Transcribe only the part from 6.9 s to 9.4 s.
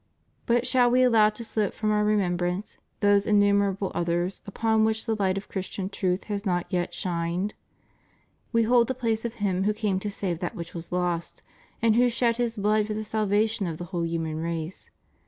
shined? We hold the place of